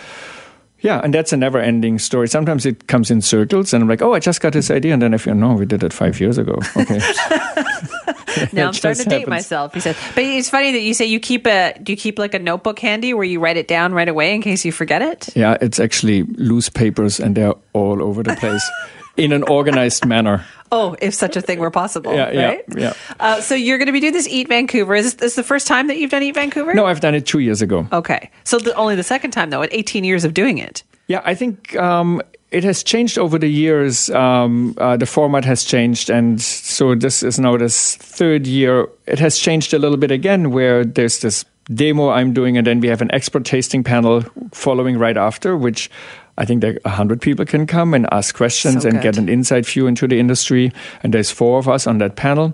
yeah, 0.88 1.02
and 1.04 1.14
that's 1.14 1.34
a 1.34 1.38
never 1.38 1.60
ending 1.60 2.00
story. 2.00 2.30
Sometimes 2.30 2.66
it 2.66 2.88
comes 2.88 3.12
in 3.12 3.22
circles, 3.22 3.74
and 3.74 3.84
I'm 3.84 3.90
like, 3.90 4.02
oh, 4.02 4.14
I 4.14 4.20
just 4.20 4.40
got 4.40 4.54
this 4.54 4.72
idea. 4.72 4.94
And 4.94 5.02
then 5.02 5.14
I 5.14 5.18
feel, 5.18 5.36
no, 5.36 5.54
we 5.54 5.66
did 5.66 5.84
it 5.84 5.92
five 5.92 6.18
years 6.22 6.38
ago. 6.38 6.60
Okay. 6.78 7.02
Now 8.54 8.68
I'm 8.68 8.74
starting 8.74 9.04
to 9.04 9.10
date 9.10 9.20
happens. 9.22 9.30
myself. 9.30 9.74
He 9.74 9.80
said, 9.80 9.96
but 10.14 10.24
it's 10.24 10.48
funny 10.48 10.72
that 10.72 10.82
you 10.82 10.94
say 10.94 11.06
you 11.06 11.20
keep 11.20 11.48
a 11.48 11.74
do 11.82 11.92
you 11.92 11.98
keep 11.98 12.20
like 12.20 12.36
a 12.36 12.40
notebook 12.40 12.78
handy 12.78 13.16
where 13.16 13.24
you 13.24 13.40
write 13.40 13.58
it 13.58 13.68
down 13.68 13.96
right 13.96 14.08
away 14.08 14.36
in 14.36 14.44
case 14.44 14.64
you 14.64 14.72
forget 14.72 15.02
it? 15.02 15.36
Yeah, 15.36 15.58
it's 15.60 15.80
actually 15.80 16.22
loose 16.22 16.70
papers, 16.70 17.20
and 17.20 17.34
they're 17.34 17.56
all 17.74 18.04
over 18.04 18.22
the 18.22 18.36
place 18.36 18.64
in 19.18 19.32
an 19.32 19.44
organized 19.44 20.06
manner. 20.06 20.46
Oh, 20.72 20.96
if 21.02 21.14
such 21.14 21.38
a 21.38 21.42
thing 21.42 21.60
were 21.60 21.72
possible, 21.72 22.14
Yeah, 22.14 22.32
yeah, 22.32 22.58
yeah. 22.76 22.94
Uh, 23.20 23.42
so 23.42 23.56
you're 23.56 23.78
going 23.78 23.88
to 23.88 23.94
be 23.94 24.00
doing 24.00 24.14
this 24.14 24.28
Eat 24.28 24.50
Vancouver. 24.50 24.96
Is 24.96 25.06
this, 25.06 25.14
this 25.16 25.36
the 25.36 25.44
first 25.44 25.66
time 25.66 25.88
that 25.88 25.98
you've 25.98 26.12
done 26.12 26.24
Eat 26.24 26.36
Vancouver? 26.36 26.74
No, 26.74 26.86
I've 26.86 27.00
done 27.00 27.16
it 27.16 27.26
two 27.26 27.40
years 27.40 27.62
ago. 27.62 27.88
Okay, 27.92 28.30
so 28.44 28.60
the, 28.60 28.74
only 28.76 28.96
the 28.96 29.04
second 29.04 29.32
time 29.32 29.50
though, 29.50 29.62
at 29.62 29.74
18 29.74 30.04
years 30.04 30.24
of 30.24 30.34
doing 30.34 30.58
it. 30.58 30.84
Yeah, 31.08 31.22
I 31.24 31.36
think 31.36 31.76
um, 31.78 32.22
it 32.52 32.64
has 32.66 32.84
changed 32.84 33.18
over 33.18 33.40
the 33.40 33.48
years. 33.48 34.10
Um, 34.10 34.76
uh, 34.78 34.98
the 34.98 35.06
format 35.06 35.46
has 35.46 35.64
changed, 35.64 36.10
and 36.10 36.42
so 36.42 36.96
this 36.96 37.24
is 37.24 37.40
now 37.40 37.56
this 37.58 37.96
third 37.96 38.46
year. 38.46 38.90
It 39.06 39.20
has 39.20 39.38
changed 39.38 39.74
a 39.74 39.80
little 39.80 39.98
bit 39.98 40.12
again, 40.12 40.52
where 40.52 40.84
there's 40.84 41.20
this 41.20 41.46
demo 41.74 42.10
I'm 42.10 42.34
doing, 42.34 42.58
and 42.58 42.68
then 42.68 42.82
we 42.82 42.88
have 42.88 43.02
an 43.02 43.12
expert 43.14 43.46
tasting 43.46 43.84
panel 43.84 44.24
following 44.52 44.98
right 44.98 45.18
after, 45.18 45.56
which 45.56 45.90
I 46.38 46.46
think 46.46 46.62
that 46.62 46.80
a 46.86 46.90
hundred 46.90 47.22
people 47.22 47.46
can 47.46 47.66
come 47.66 47.94
and 47.94 48.08
ask 48.12 48.36
questions 48.36 48.84
So 48.84 48.90
and 48.90 48.98
good. 48.98 49.04
get 49.04 49.18
an 49.18 49.28
inside 49.30 49.66
view 49.66 49.88
into 49.88 50.08
the 50.08 50.20
industry. 50.20 50.72
And 51.04 51.14
there's 51.14 51.32
four 51.32 51.58
of 51.60 51.68
us 51.68 51.88
on 51.88 51.98
that 51.98 52.16
panel. 52.16 52.54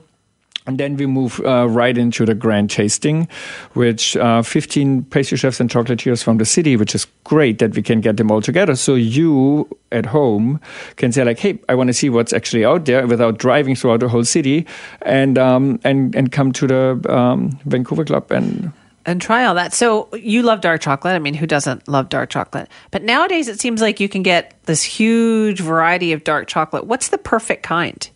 And 0.66 0.78
then 0.78 0.96
we 0.96 1.06
move 1.06 1.42
uh, 1.44 1.68
right 1.68 1.98
into 1.98 2.26
the 2.26 2.34
grand 2.34 2.70
tasting, 2.70 3.28
which 3.74 4.16
uh, 4.16 4.42
15 4.42 5.04
pastry 5.04 5.38
chefs 5.38 5.60
and 5.60 5.70
chocolatiers 5.70 6.24
from 6.24 6.38
the 6.38 6.46
city, 6.46 6.78
which 6.78 6.96
is 6.96 7.06
great 7.26 7.60
that 7.60 7.76
we 7.76 7.82
can 7.82 8.00
get 8.00 8.16
them 8.16 8.32
all 8.32 8.42
together. 8.42 8.74
So 8.78 8.96
you 8.96 9.68
at 9.92 10.06
home 10.06 10.62
can 10.96 11.12
say 11.12 11.26
like, 11.26 11.40
"Hey, 11.40 11.60
I 11.68 11.76
want 11.76 11.90
to 11.90 11.94
see 11.94 12.10
what's 12.10 12.32
actually 12.32 12.64
out 12.64 12.86
there," 12.86 13.06
without 13.06 13.40
driving 13.40 13.76
throughout 13.76 14.00
the 14.00 14.08
whole 14.08 14.24
city, 14.24 14.66
and 15.02 15.38
um, 15.38 15.82
and 15.84 16.16
and 16.16 16.32
come 16.32 16.54
to 16.54 16.66
the 16.66 17.14
um, 17.14 17.60
Vancouver 17.66 18.06
Club 18.06 18.32
and 18.32 18.72
and 19.06 19.22
try 19.22 19.46
all 19.46 19.56
that. 19.56 19.74
So 19.74 20.10
you 20.16 20.44
love 20.44 20.62
dark 20.62 20.82
chocolate. 20.82 21.16
I 21.16 21.20
mean, 21.20 21.34
who 21.34 21.48
doesn't 21.48 21.88
love 21.88 22.10
dark 22.10 22.30
chocolate? 22.30 22.70
But 22.92 23.04
nowadays, 23.04 23.48
it 23.48 23.60
seems 23.60 23.82
like 23.82 24.00
you 24.00 24.10
can 24.10 24.24
get 24.24 24.54
this 24.64 24.84
huge 24.84 25.60
variety 25.60 26.14
of 26.14 26.24
dark 26.24 26.48
chocolate. 26.48 26.86
What's 26.86 27.10
the 27.10 27.18
perfect 27.18 27.64
kind? 27.64 28.10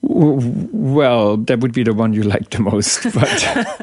Well, 0.00 1.38
that 1.38 1.60
would 1.60 1.72
be 1.72 1.82
the 1.82 1.92
one 1.92 2.12
you 2.12 2.22
like 2.22 2.50
the 2.50 2.60
most, 2.60 3.02
but 3.14 3.82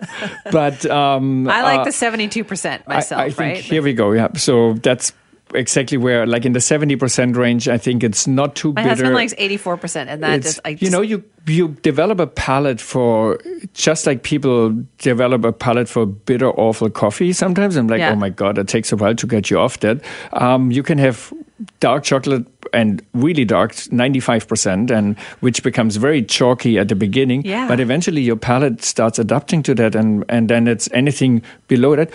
but 0.52 0.86
um, 0.86 1.48
I 1.48 1.62
like 1.62 1.80
uh, 1.82 1.84
the 1.84 1.92
seventy-two 1.92 2.46
percent 2.46 2.88
myself. 2.88 3.22
I, 3.22 3.26
I 3.26 3.30
think 3.30 3.40
right? 3.40 3.58
here 3.58 3.82
we 3.82 3.94
go. 3.94 4.14
Yeah, 4.14 4.30
so 4.34 4.74
that's 4.74 5.12
exactly 5.56 5.98
where, 5.98 6.26
like 6.26 6.46
in 6.46 6.54
the 6.54 6.62
seventy 6.62 6.96
percent 6.96 7.36
range. 7.36 7.68
I 7.68 7.78
think 7.78 8.04
it's 8.04 8.28
not 8.28 8.56
too 8.56 8.74
My 8.74 8.82
bitter. 8.82 8.90
husband 8.90 9.16
likes 9.16 9.34
eighty-four 9.38 9.78
percent, 9.78 10.10
and 10.10 10.22
that 10.24 10.42
just, 10.42 10.64
just 10.64 10.82
you 10.82 10.90
know 10.90 11.02
you 11.02 11.24
you 11.48 11.70
develop 11.82 12.20
a 12.20 12.28
palate 12.28 12.82
for 12.82 13.40
just 13.74 14.06
like 14.06 14.24
people 14.24 14.76
develop 14.98 15.46
a 15.46 15.52
palate 15.52 15.88
for 15.88 16.06
bitter, 16.06 16.50
awful 16.50 16.90
coffee. 16.90 17.34
Sometimes 17.34 17.76
I'm 17.76 17.88
like, 17.88 18.00
yeah. 18.00 18.12
oh 18.12 18.16
my 18.16 18.30
god, 18.30 18.58
it 18.58 18.68
takes 18.68 18.92
a 18.92 18.96
while 18.96 19.16
to 19.16 19.28
get 19.28 19.50
you 19.50 19.60
off 19.60 19.80
that. 19.80 20.02
Um, 20.34 20.72
you 20.72 20.84
can 20.84 20.98
have 20.98 21.34
dark 21.80 22.04
chocolate 22.04 22.46
and 22.74 23.02
really 23.14 23.46
dark 23.46 23.72
95% 23.72 24.92
and 24.92 25.18
which 25.40 25.64
becomes 25.64 25.96
very 25.96 26.22
chalky 26.22 26.78
at 26.78 26.90
the 26.90 26.96
beginning 26.96 27.44
yeah. 27.46 27.68
but 27.68 27.80
eventually 27.80 28.22
your 28.22 28.36
palate 28.36 28.84
starts 28.84 29.18
adapting 29.18 29.64
to 29.64 29.74
that 29.74 29.96
and 29.96 30.26
and 30.28 30.50
then 30.50 30.68
it's 30.68 30.90
anything 30.92 31.42
below 31.70 31.96
that 31.96 32.12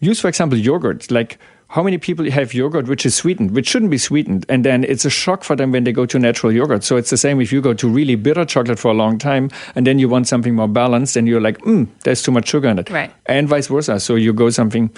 use 0.00 0.18
for 0.18 0.28
example 0.28 0.58
yogurt 0.58 1.10
like 1.10 1.38
how 1.68 1.82
many 1.82 1.98
people 1.98 2.30
have 2.30 2.54
yogurt 2.54 2.86
which 2.86 3.04
is 3.04 3.14
sweetened, 3.14 3.50
which 3.50 3.66
shouldn't 3.66 3.90
be 3.90 3.98
sweetened, 3.98 4.46
and 4.48 4.64
then 4.64 4.84
it's 4.84 5.04
a 5.04 5.10
shock 5.10 5.42
for 5.42 5.56
them 5.56 5.72
when 5.72 5.84
they 5.84 5.92
go 5.92 6.06
to 6.06 6.18
natural 6.18 6.52
yogurt. 6.52 6.84
So 6.84 6.96
it's 6.96 7.10
the 7.10 7.16
same 7.16 7.40
if 7.40 7.52
you 7.52 7.60
go 7.60 7.74
to 7.74 7.88
really 7.88 8.14
bitter 8.14 8.44
chocolate 8.44 8.78
for 8.78 8.90
a 8.90 8.94
long 8.94 9.18
time, 9.18 9.50
and 9.74 9.86
then 9.86 9.98
you 9.98 10.08
want 10.08 10.28
something 10.28 10.54
more 10.54 10.68
balanced, 10.68 11.16
and 11.16 11.26
you're 11.26 11.40
like, 11.40 11.58
mm, 11.58 11.88
there's 12.04 12.22
too 12.22 12.30
much 12.30 12.48
sugar 12.48 12.68
in 12.68 12.78
it, 12.78 12.90
right? 12.90 13.12
And 13.26 13.48
vice 13.48 13.66
versa. 13.66 13.98
So 13.98 14.14
you 14.14 14.32
go 14.32 14.50
something 14.50 14.90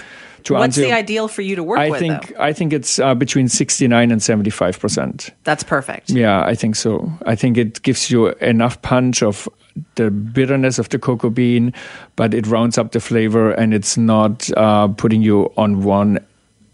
to 0.43 0.53
What's 0.53 0.77
answer, 0.77 0.81
the 0.81 0.93
ideal 0.93 1.27
for 1.27 1.41
you 1.41 1.55
to 1.55 1.63
work 1.63 1.79
I 1.79 1.89
with? 1.89 1.99
think 1.99 2.29
though? 2.29 2.41
I 2.41 2.53
think 2.53 2.71
it's 2.71 2.99
uh, 2.99 3.15
between 3.15 3.47
sixty 3.47 3.87
nine 3.87 4.11
and 4.11 4.21
seventy 4.21 4.51
five 4.51 4.79
percent. 4.79 5.31
That's 5.43 5.63
perfect. 5.63 6.11
Yeah, 6.11 6.43
I 6.45 6.55
think 6.55 6.75
so. 6.75 7.11
I 7.25 7.35
think 7.35 7.57
it 7.57 7.81
gives 7.81 8.09
you 8.11 8.27
enough 8.35 8.81
punch 8.81 9.23
of 9.23 9.49
the 9.95 10.11
bitterness 10.11 10.79
of 10.79 10.89
the 10.89 10.99
cocoa 10.99 11.29
bean, 11.29 11.73
but 12.15 12.33
it 12.33 12.47
rounds 12.47 12.77
up 12.77 12.91
the 12.91 12.99
flavor 12.99 13.51
and 13.51 13.73
it's 13.73 13.97
not 13.97 14.49
uh, 14.57 14.87
putting 14.87 15.21
you 15.21 15.51
on 15.57 15.83
one 15.83 16.19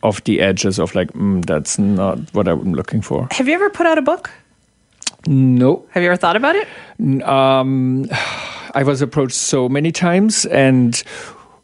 of 0.06 0.24
the 0.24 0.40
edges 0.40 0.80
of 0.80 0.96
like, 0.96 1.12
mm, 1.14 1.44
that's 1.46 1.78
not 1.78 2.20
what 2.34 2.48
I'm 2.48 2.74
looking 2.74 3.02
for. 3.02 3.28
Have 3.32 3.48
you 3.48 3.54
ever 3.54 3.70
put 3.70 3.86
out 3.86 3.98
a 3.98 4.02
book? 4.02 4.30
No. 5.28 5.86
Have 5.92 6.04
you 6.04 6.10
ever 6.10 6.18
thought 6.18 6.36
about 6.36 6.56
it? 6.56 6.68
Um, 7.24 8.08
I 8.74 8.84
was 8.84 9.02
approached 9.02 9.36
so 9.36 9.68
many 9.70 9.92
times 9.92 10.46
and 10.46 11.02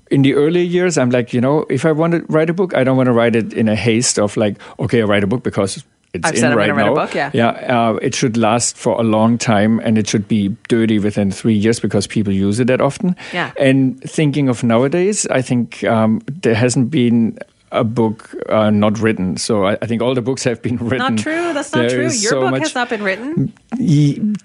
in 0.10 0.24
the 0.24 0.34
early 0.34 0.62
years, 0.62 0.98
I'm 0.98 1.10
like, 1.10 1.34
you 1.34 1.40
know, 1.40 1.66
if 1.70 1.86
I 1.86 1.94
want 1.94 2.14
to 2.14 2.20
write 2.28 2.50
a 2.50 2.54
book, 2.54 2.76
I 2.76 2.84
don't 2.84 2.98
want 2.98 3.08
to 3.08 3.14
write 3.14 3.36
it 3.36 3.54
in 3.54 3.70
a 3.70 3.76
haste 3.76 4.20
of 4.20 4.36
like, 4.36 4.58
okay, 4.78 5.02
I 5.02 5.06
write 5.06 5.24
a 5.24 5.28
book 5.28 5.42
because 5.42 5.84
it's 6.14 6.28
I've 6.28 6.34
in 6.34 6.40
said 6.42 6.52
I'm 6.52 6.58
right 6.58 6.68
going 6.68 6.78
to 6.80 6.84
now. 6.84 6.94
write 6.94 7.04
a 7.04 7.06
book, 7.08 7.16
yeah. 7.16 7.32
Yeah, 7.34 7.92
uh, 7.92 7.94
it 8.02 8.14
should 8.14 8.36
last 8.36 8.76
for 8.76 9.00
a 9.00 9.04
long 9.04 9.38
time 9.38 9.80
and 9.80 9.98
it 9.98 10.10
should 10.10 10.28
be 10.28 10.50
dirty 10.68 11.00
within 11.00 11.32
three 11.32 11.54
years 11.54 11.80
because 11.80 12.08
people 12.08 12.34
use 12.34 12.60
it 12.60 12.68
that 12.68 12.82
often. 12.82 13.16
Yeah. 13.32 13.54
And 13.58 14.02
thinking 14.02 14.50
of 14.50 14.64
nowadays, 14.66 15.26
I 15.28 15.42
think 15.42 15.86
um, 15.86 16.22
there 16.28 16.56
hasn't 16.56 16.92
been 16.92 17.40
a 17.72 17.84
book 17.84 18.36
uh, 18.50 18.70
not 18.70 19.00
written. 19.00 19.38
So 19.38 19.66
I, 19.66 19.78
I, 19.82 19.86
think 19.86 20.02
all 20.02 20.14
the 20.14 20.22
books 20.22 20.44
have 20.44 20.62
been 20.62 20.78
written. 20.78 21.16
Not 21.16 21.18
true. 21.18 21.54
That's 21.54 21.74
not 21.74 21.82
there 21.82 21.90
true. 21.90 22.02
Your 22.04 22.12
so 22.12 22.42
book 22.42 22.52
much, 22.52 22.62
has 22.64 22.76
not 22.76 22.90
been 22.90 23.04
written. 23.04 23.54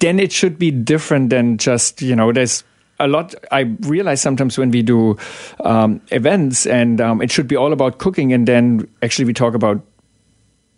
Then 0.01 0.21
it 0.21 0.33
should 0.33 0.59
be 0.59 0.71
different 0.71 1.31
than 1.31 1.59
just 1.59 2.03
you 2.03 2.15
know. 2.15 2.33
There's 2.33 2.65
a 3.01 3.09
lot. 3.09 3.35
I 3.51 3.61
realize 3.81 4.23
sometimes 4.23 4.59
when 4.59 4.71
we 4.71 4.83
do 4.83 5.17
um, 5.61 6.01
events, 6.09 6.67
and 6.67 7.01
um, 7.01 7.21
it 7.21 7.31
should 7.31 7.49
be 7.49 7.57
all 7.57 7.73
about 7.73 7.99
cooking, 7.99 8.33
and 8.33 8.47
then 8.47 8.89
actually 9.03 9.25
we 9.25 9.33
talk 9.33 9.55
about 9.55 9.83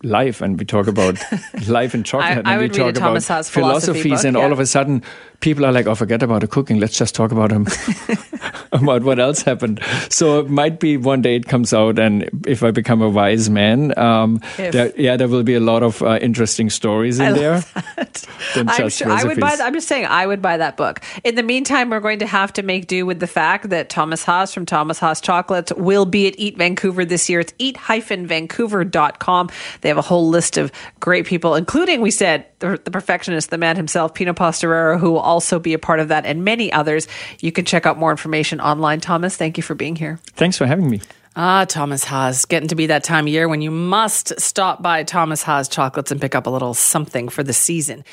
life 0.02 0.40
and 0.40 0.58
we 0.58 0.64
talk 0.64 0.86
about 0.86 1.18
life 1.66 1.92
and 1.92 2.06
chocolate 2.06 2.46
I, 2.46 2.50
I 2.50 2.54
and 2.54 2.62
we 2.62 2.68
talk 2.68 2.96
about 2.96 3.22
philosophies 3.46 4.18
book, 4.18 4.24
and 4.24 4.36
yeah. 4.36 4.42
all 4.42 4.52
of 4.52 4.60
a 4.60 4.66
sudden 4.66 5.02
people 5.40 5.66
are 5.66 5.72
like 5.72 5.86
oh 5.86 5.94
forget 5.96 6.22
about 6.22 6.40
the 6.40 6.46
cooking 6.46 6.78
let's 6.78 6.96
just 6.96 7.14
talk 7.16 7.32
about 7.32 7.50
them 7.50 7.66
about 8.72 9.02
what 9.02 9.18
else 9.18 9.42
happened. 9.42 9.80
So 10.10 10.40
it 10.40 10.48
might 10.48 10.80
be 10.80 10.96
one 10.96 11.22
day 11.22 11.36
it 11.36 11.46
comes 11.46 11.72
out 11.72 11.98
and 11.98 12.28
if 12.46 12.62
i 12.62 12.70
become 12.70 13.02
a 13.02 13.08
wise 13.08 13.50
man 13.50 13.96
um, 13.98 14.40
there, 14.56 14.92
yeah 14.96 15.16
there 15.16 15.28
will 15.28 15.42
be 15.42 15.54
a 15.54 15.60
lot 15.60 15.82
of 15.82 16.02
uh, 16.02 16.18
interesting 16.20 16.70
stories 16.70 17.18
in 17.18 17.26
I 17.26 17.32
there. 17.32 17.64
I'm 18.54 18.66
just 18.68 18.98
sure, 18.98 19.10
I 19.10 19.24
would 19.24 19.40
buy 19.40 19.56
i'm 19.60 19.74
just 19.74 19.88
saying 19.88 20.06
i 20.06 20.26
would 20.26 20.42
buy 20.42 20.56
that 20.56 20.76
book. 20.76 21.00
In 21.24 21.34
the 21.34 21.42
meantime 21.42 21.90
we're 21.90 22.00
going 22.00 22.20
to 22.20 22.26
have 22.26 22.52
to 22.54 22.62
make 22.62 22.86
do 22.86 23.06
with 23.06 23.20
the 23.20 23.26
fact 23.26 23.70
that 23.70 23.88
thomas 23.88 24.24
haas 24.24 24.52
from 24.52 24.66
thomas 24.66 24.98
haas 24.98 25.20
chocolates 25.20 25.72
will 25.74 26.06
be 26.06 26.26
at 26.26 26.34
eat 26.38 26.56
vancouver 26.56 27.04
this 27.04 27.28
year. 27.28 27.40
It's 27.40 27.54
eat-vancouver.com 27.58 29.50
they 29.80 29.88
have 29.88 29.98
a 29.98 30.02
whole 30.02 30.28
list 30.28 30.56
of 30.56 30.72
great 31.00 31.26
people 31.26 31.54
including 31.54 32.00
we 32.00 32.10
said 32.10 32.46
the, 32.58 32.80
the 32.82 32.90
perfectionist 32.90 33.50
the 33.50 33.58
man 33.58 33.76
himself 33.76 34.14
pino 34.14 34.32
posteraro 34.32 34.98
who 34.98 35.12
will 35.12 35.20
also 35.20 35.58
be 35.58 35.74
a 35.74 35.78
part 35.78 36.00
of 36.00 36.08
that 36.08 36.26
and 36.26 36.44
many 36.44 36.72
others. 36.72 37.06
You 37.40 37.52
can 37.52 37.64
check 37.64 37.86
out 37.86 37.98
more 37.98 38.10
information 38.28 38.60
online 38.60 39.00
thomas 39.00 39.36
thank 39.38 39.56
you 39.56 39.62
for 39.62 39.74
being 39.74 39.96
here 39.96 40.18
thanks 40.34 40.58
for 40.58 40.66
having 40.66 40.88
me 40.90 41.00
Ah, 41.40 41.66
Thomas 41.68 42.02
Haas. 42.02 42.46
Getting 42.46 42.68
to 42.70 42.74
be 42.74 42.86
that 42.86 43.04
time 43.04 43.28
of 43.28 43.32
year 43.32 43.48
when 43.48 43.62
you 43.62 43.70
must 43.70 44.40
stop 44.40 44.82
by 44.82 45.04
Thomas 45.04 45.40
Haas 45.40 45.68
Chocolates 45.68 46.10
and 46.10 46.20
pick 46.20 46.34
up 46.34 46.48
a 46.48 46.50
little 46.50 46.74
something 46.74 47.28
for 47.28 47.44
the 47.44 47.52
season. 47.52 48.04